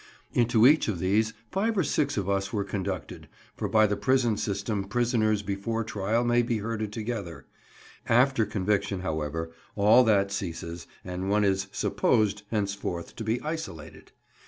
Into 0.33 0.65
each 0.65 0.87
of 0.87 0.97
these 0.97 1.31
five 1.51 1.77
or 1.77 1.83
six 1.83 2.17
of 2.17 2.27
us 2.27 2.51
were 2.51 2.63
conducted, 2.63 3.29
for 3.55 3.67
by 3.69 3.85
the 3.85 3.95
prison 3.95 4.35
system 4.35 4.85
prisoners 4.85 5.43
before 5.43 5.83
trial 5.83 6.23
may 6.23 6.41
be 6.41 6.57
herded 6.57 6.91
together; 6.91 7.45
after 8.09 8.43
conviction, 8.47 9.01
however, 9.01 9.51
all 9.75 10.03
that 10.05 10.31
ceases, 10.31 10.87
and 11.05 11.29
one 11.29 11.43
is 11.43 11.67
"supposed" 11.71 12.41
henceforth 12.49 13.15
to 13.15 13.23
be 13.23 13.39
isolated. 13.41 14.11